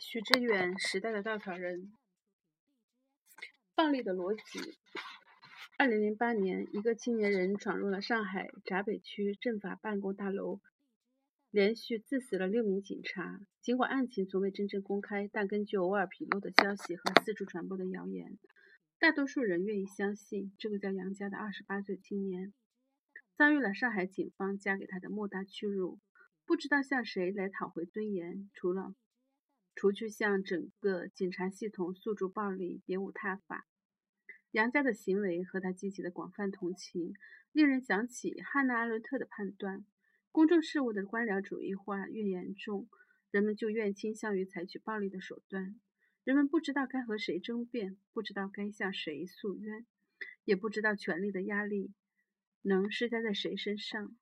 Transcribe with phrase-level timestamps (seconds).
[0.00, 1.92] 许知远时代的稻草人，
[3.74, 4.76] 暴力的逻辑。
[5.78, 10.60] 二零零八年，一个青年人闯入了上海闸北区政法办公大楼，
[11.50, 13.40] 连续致死了六名警察。
[13.62, 18.38] 尽管案情从未真正公开，但根据偶尔披露的消息和四处传播的谣言，
[18.98, 22.52] 大多数人愿意相信这个叫杨家的二十八岁青年，
[23.36, 25.98] 遭遇了上海警方加给他的莫大屈辱，
[26.44, 28.94] 不知道向谁来讨回尊严，除了
[29.76, 33.68] 除去向整个警察系统诉诸暴力，别无他法。
[34.52, 37.12] 杨家的行为和他激起的广泛同情，
[37.52, 39.84] 令人想起汉娜·阿伦特的判断：
[40.32, 42.88] 公众事务的官僚主义化越严重，
[43.30, 45.78] 人们就越倾向于采取暴力的手段。
[46.24, 49.86] 人们不知道该和谁争辩，不知道该向谁诉冤，
[50.44, 51.92] 也不知道权力的压力
[52.62, 54.16] 能施加在谁身上。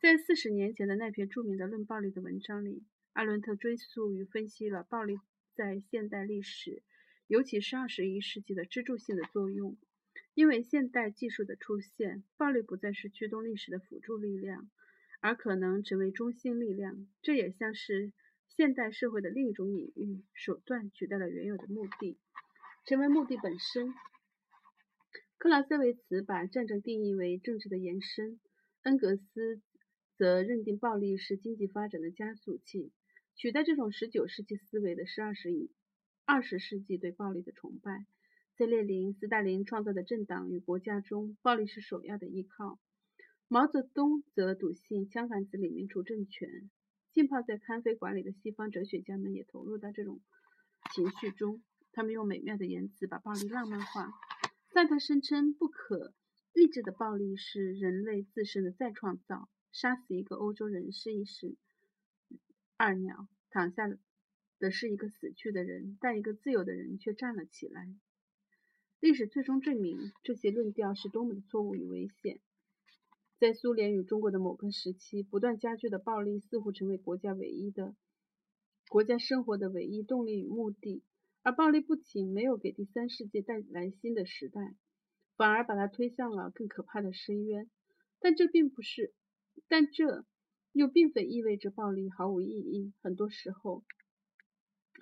[0.00, 5.18] 在四十年前的那篇著名的《论暴力》的文章里，阿伦特追溯与分析了暴力
[5.54, 6.82] 在现代历史。
[7.28, 9.78] 尤其是二十一世纪的支柱性的作用，
[10.34, 14.68] 因为现代技术的出现，暴力不再是驱动历史的辅助力量，
[15.20, 17.06] 而可能成为中心力量。
[17.22, 18.12] 这也像是
[18.48, 22.18] 现代社会的另一种隐喻：手段取代了原有的目的，
[22.86, 23.94] 成为目的本身。
[25.38, 28.38] 克劳塞维茨把战争定义为政治的延伸，
[28.82, 29.62] 恩格斯
[30.18, 32.92] 则认定暴力是经济发展的加速器。
[33.34, 35.70] 取代这种十九世纪思维的是二十一。
[36.24, 38.06] 二十世纪对暴力的崇拜，
[38.56, 42.78] 在列宁、斯大林创造的政党与国家中，暴力是首要的依靠。
[43.48, 46.70] 毛泽东则笃信枪杆子里面出政权。
[47.12, 50.20] 浸泡在咖啡馆里的西方哲学家们也投入到这种
[50.94, 54.10] 情绪中，他们用美妙的言辞把暴力浪漫化。
[54.72, 56.14] 萨特声称，不可
[56.54, 59.50] 抑制的暴力是人类自身的再创造。
[59.72, 61.56] 杀死一个欧洲人是一时
[62.84, 63.88] 二鸟，躺下。
[64.58, 67.86] 的是一个死去的人，但一个自由的人却站了起来。
[68.98, 72.40] 历史最终证明这些论调是多么的错误与危险。
[73.38, 77.94] 在苏联与中国的某个时期，不断加剧的暴力似乎成为国家唯一的
[78.88, 81.04] 国家生活的唯一动力与目的。
[81.44, 84.74] 而暴力不仅没有给第三世界带来新的时代，
[85.36, 87.70] 反而把它推向了更可怕的深渊。
[88.18, 89.14] 但这并不是，
[89.68, 90.24] 但这
[90.72, 92.92] 又并非意味着暴力毫无意义。
[93.02, 93.84] 很多时候。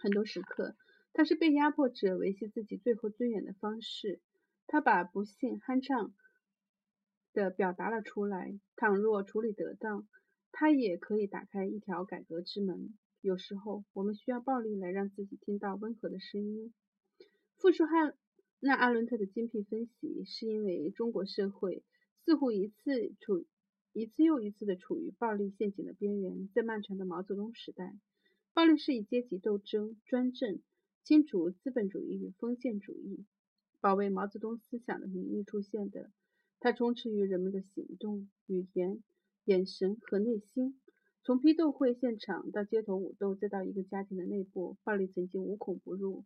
[0.02, 0.76] 很多时刻，
[1.12, 4.20] 它是被压迫者维系自己最后尊严的方式。
[4.66, 6.14] 他把不幸酣畅
[7.32, 8.58] 地表达了出来。
[8.76, 10.08] 倘若处理得当，
[10.52, 12.96] 他也可以打开一条改革之门。
[13.20, 16.72] 有时候，我们需要暴力来让自己听到温和的声音。
[17.58, 18.16] 复述汉
[18.60, 21.82] 那·阿伦特的精辟分析，是因为中国社会
[22.24, 23.44] 似乎一次处
[23.92, 26.48] 一次又一次地处于暴力陷阱的边缘。
[26.54, 27.98] 在漫长的毛泽东时代。
[28.52, 30.60] 暴力是以阶级斗争、专政、
[31.04, 33.24] 清除资本主义与封建主义、
[33.80, 36.10] 保卫毛泽东思想的名义出现的。
[36.58, 39.02] 它充斥于人们的行动、语言、
[39.44, 40.78] 眼神和内心。
[41.22, 46.24] 从批斗会现场到街头武斗，再到一个家庭的内部，暴力曾经无孔不入，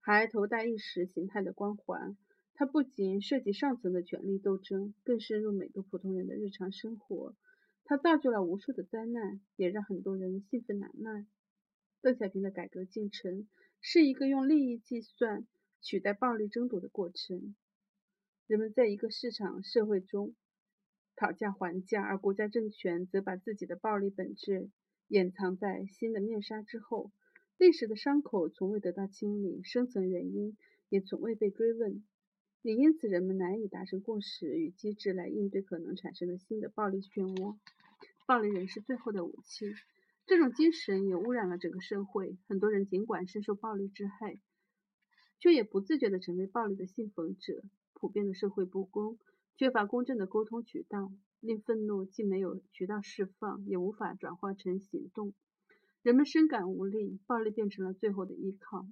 [0.00, 2.16] 还头戴意识形态的光环。
[2.58, 7.36] 它不仅涉及上层的权力斗争，更深入每个普通人的日常生活。
[7.84, 11.24] 它造就了无数的灾难，也让很多人兴奋难耐。
[12.00, 13.46] 邓小平的改革进程
[13.80, 15.46] 是一个用利益计算
[15.80, 17.54] 取代暴力争夺的过程。
[18.48, 20.34] 人们在一个市场社会中
[21.14, 24.68] 讨价还价，而国家政权则把自己的暴力本质
[25.06, 27.12] 掩藏在新的面纱之后。
[27.56, 30.56] 历史的伤口从未得到清理，深层原因
[30.88, 32.04] 也从未被追问，
[32.62, 37.56] 也因此人们难以达成共识与机制来应对可能产生的新的暴力漩涡。
[38.26, 39.74] 暴力仍是最后的武器。
[40.26, 42.36] 这种精神也污染了整个社会。
[42.48, 44.38] 很多人尽管深受暴力之害，
[45.38, 47.62] 却也不自觉地成为暴力的信奉者。
[47.94, 49.18] 普遍的社会不公，
[49.56, 51.10] 缺乏公正的沟通渠道，
[51.40, 55.32] 令愤怒既没有渠道释放，也无法转化成行动。
[56.02, 58.86] 人们深感无力，暴力变成了最后的依靠。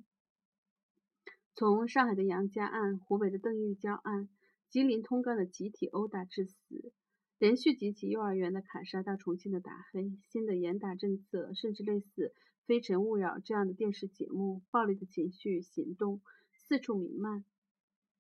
[1.59, 4.29] 从上海的杨家案、湖北的邓玉娇案、
[4.69, 6.93] 吉林通钢的集体殴打致死。
[7.39, 12.29] 连续几起幼儿园的砍杀到重庆的打黑，新的严打政策，甚至类似
[12.67, 16.21] 《非诚勿扰》这样的电视节目，暴力的情绪行动
[16.53, 17.43] 四处弥漫。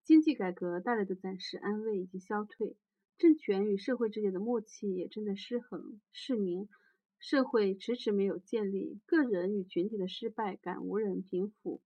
[0.03, 2.75] 经济改革带来的暂时安慰以及消退，
[3.19, 6.01] 政权与社会之间的默契也正在失衡。
[6.11, 6.71] 市民
[7.19, 11.83] 社会迟迟没有建立，个人与群体的失败感无人平复。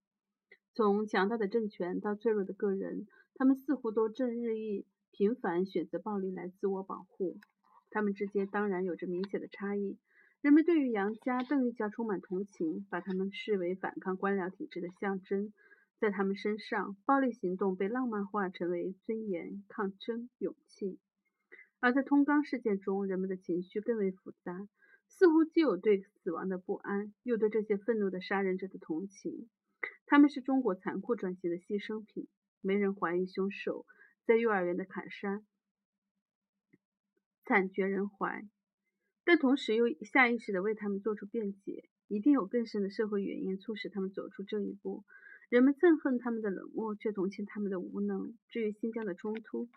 [0.74, 4.86] 从强大的政权到脆弱的个人，他们似乎都正日益。
[5.12, 7.40] 频繁选择暴力来自我保护，
[7.90, 9.98] 他们之间当然有着明显的差异。
[10.40, 15.52] 人们对于杨家、邓玉家充满同情，把他们视为反抗官僚体制的象征。
[15.98, 20.96] 在他们身上，暴力行动被浪漫化，成为尊严、抗争、勇气；
[21.80, 24.68] 而在通钢事件中，人们的情绪更为复杂，
[25.08, 29.50] 似乎既有对死亡的不安，又对这些愤怒的杀人者的同情。
[30.10, 32.26] 他们是中国残酷转型的牺牲品，
[32.60, 33.86] 没人怀疑凶手
[34.26, 35.40] 在幼儿园的砍杀
[37.44, 38.50] 惨绝人寰。
[39.24, 45.04] 但同时又下意识地为他们做出辩解，一定有更深的社会原因促使他们走出这一步。
[45.48, 48.36] 人们憎恨他们的冷漠，却同情他们的无能。
[48.48, 49.68] 至于新疆的冲突，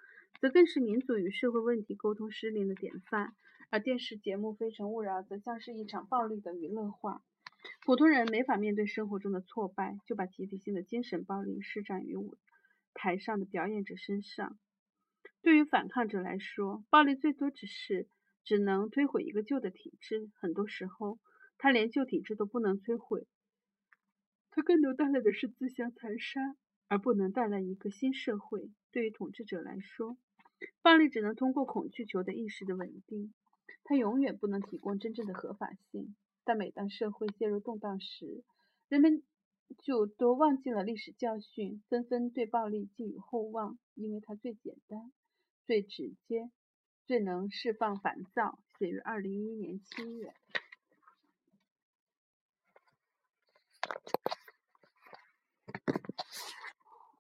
[0.42, 3.36] 则更是民族与社会问题沟通失灵的典范。
[3.70, 7.22] 而电视节目《非诚勿扰》则像是一场暴力的娱乐化。
[7.86, 12.36] 普通人没法面对生活中的挫败，就把集体性的精神暴力施展于舞
[12.94, 14.58] 台上的表演者身上。
[15.42, 18.08] 对于反抗者来说，暴力最多只是。
[18.46, 21.18] 只能摧毁一个旧的体制，很多时候，
[21.58, 23.26] 他连旧体制都不能摧毁，
[24.52, 26.58] 他更多带来的是自相残杀，
[26.90, 28.70] 而不能带来一个新社会。
[28.92, 30.18] 对于统治者来说，
[30.82, 33.34] 暴力只能通过恐惧求得一时的稳定，
[33.86, 36.14] 它永远不能提供真正的合法性。
[36.44, 38.44] 但每当社会陷入动荡时，
[38.90, 39.24] 人们
[39.80, 45.12] 就都忘记了历史教训，纷纷对暴力寄予厚望，因为它最简单、
[45.66, 46.52] 最直接。
[47.06, 48.60] 最能释放烦躁。
[48.80, 50.34] 写于二零一一年七月。